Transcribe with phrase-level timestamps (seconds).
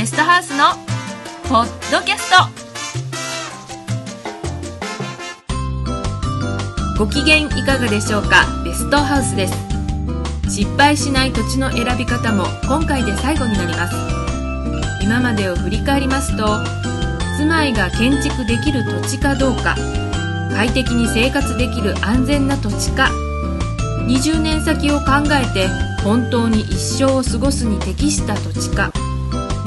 [0.00, 0.64] ゲストハウスの
[1.46, 2.36] ポッドキャスト。
[6.98, 8.46] ご機嫌いかがでしょうか？
[8.64, 9.54] ベストハウスです。
[10.50, 13.94] 失敗しない土地の選び方も今回で最後になります。
[15.04, 16.46] 今までを振り返りますと
[17.36, 19.76] 住まいが建築できる土地かどうか
[20.54, 23.10] 快適に生活できる安全な土地か
[24.08, 25.68] 20年先を考えて
[26.02, 28.90] 本当に一生を過ごすに適した土地か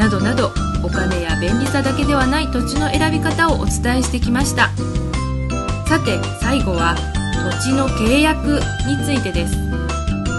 [0.04, 0.51] などなど
[0.83, 4.70] お金や便利さだけではない土地の選び方をお伝えしてきました。
[5.88, 6.93] さて最後は
[7.62, 9.53] 土地の契約についてです。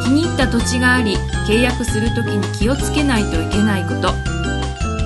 [0.04, 1.16] 気に入った土地があり
[1.48, 4.12] 契約する時に気をつけないといけないこと。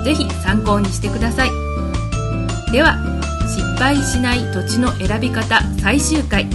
[0.03, 1.51] 是非参考にしてください。
[2.73, 2.97] では
[3.47, 6.49] 失敗しない土地の選び方最終回。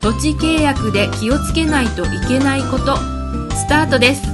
[0.00, 2.98] 土地契約で気をつけないといけないこと
[3.56, 4.31] スタートです。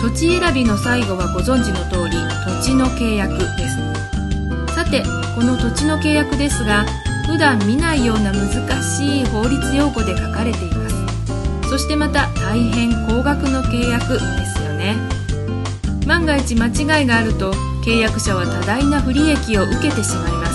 [0.00, 2.16] 土地選びの最後はご存知の通り
[2.60, 4.74] 土地の契約です。
[4.74, 5.02] さて
[5.34, 6.84] この土地の契約ですが
[7.26, 11.68] 普段見ないような難しい法律用語で書かれています。
[11.70, 14.96] そしてまた大変高額の契約ですよね。
[16.06, 17.52] 万が一間違いがあると
[17.84, 20.46] 契約者は多大な不利益を受けてしまいま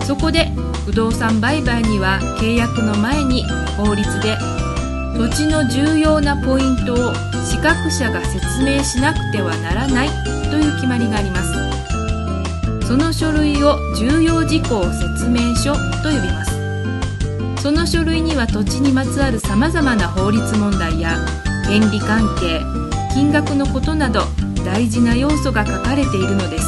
[0.00, 0.06] す。
[0.06, 0.50] そこで
[0.84, 3.44] 不動産売買には契約の前に
[3.76, 4.36] 法律で
[5.16, 7.12] 土地の重要なポイントを
[7.44, 10.08] 資格者が説明しなくてはならない
[10.50, 12.86] という決まりがあります。
[12.86, 15.78] その書類を重要事項説明書と
[16.10, 16.52] 呼びます。
[17.62, 21.16] その書類には土地にまつわるさまざまな法律問題や
[21.66, 22.60] 権利関係
[23.14, 24.24] 金額のことなど
[24.64, 26.64] 大事な要素が書かれているのです。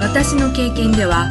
[0.00, 1.28] 私の経験では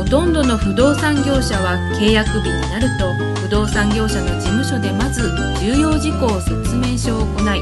[0.00, 3.12] ほとんどの不動産業者は契約日になると
[3.42, 7.60] 不動産業者の事務所でまず重要事項説明書を行い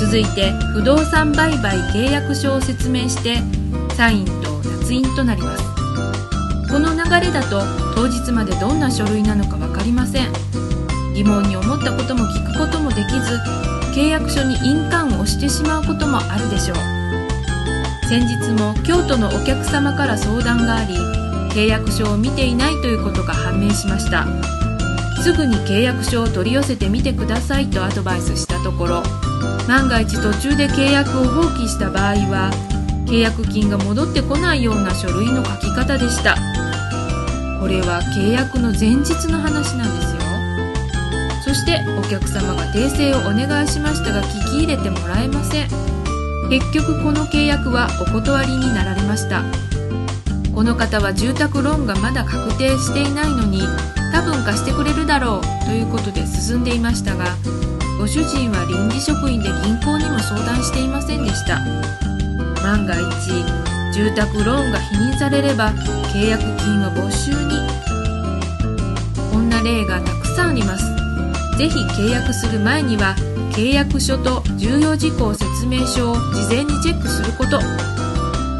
[0.00, 3.36] 続いて不動産売買契約書を説明して
[3.94, 5.64] サインと捺印となります。
[6.72, 7.60] この流れだと
[7.94, 10.32] 当日までどんな書類なのか分かりません。
[11.14, 13.38] 疑問に思ったことも聞くこともできず
[13.94, 16.76] 契約書に印鑑を押してしまうこともあるでしょう。
[18.08, 21.25] 先日も京都のお客様から相談があり
[21.56, 24.26] 契約書を見ていないということが判明しました。
[25.22, 29.02] すぐに契約書を取り寄せてみてくださいとアドバイスしたところ
[29.66, 32.50] 万が一途中で契約を放棄した場合は
[33.06, 36.36] 契約金が戻ってこないような書類の書き方でした。
[37.58, 40.20] これは契約の前日の話なんですよ。
[41.42, 45.68] そしてお客様が訂正をお願いしましたが聞き入れてもらえません。
[46.50, 49.42] 結局この契約はお断りになられました。
[50.56, 53.60] この方は住宅ローンがまだ確定していないのに
[54.10, 57.36] 多分貸してくれるだろうということで進んでいましたが
[57.98, 61.60] ご主人は臨時職員で銀行にも相談していませんでした。
[62.62, 63.44] 万が一
[63.94, 65.72] 住宅ローンが否認されれば
[66.12, 67.60] 契約金は没収に。
[69.30, 70.84] こんな例がたくさんあります。
[71.58, 73.14] 是非契約する前には
[73.52, 78.05] 契約書と重要事項説明書を事前にチェックすること。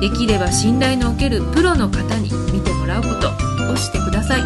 [0.01, 3.31] できれば信頼のおけるプロの方に見てもらうこと
[3.73, 4.43] をしてください。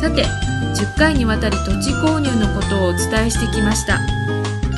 [0.00, 3.98] さて10回にわたり土地購入のことをお伝えしてきました。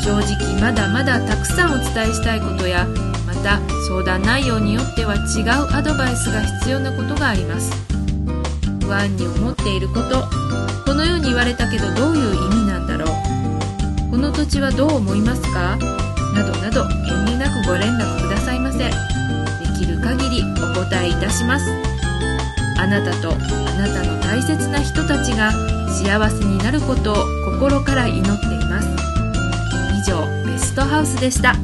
[0.00, 2.87] 正直まだまだたくさんお伝えしたいことや
[3.27, 7.71] また相談内容によっては違うアドバイスが必要なことがあります。
[8.81, 10.25] 不安に思っていること
[10.87, 13.09] このように言われたけどどういう意味なんだろう。
[14.11, 15.77] この土地はどう思いますか？
[16.34, 18.91] などなど遠慮なくご連絡くださいませ。
[19.78, 21.71] きる限りお答えいたします
[22.78, 23.37] あなたとあ
[23.78, 25.53] なたの大切な人たちが
[25.89, 27.16] 幸せになることを
[27.53, 28.88] 心から祈っています
[30.09, 31.55] 以上ベストハウスでした。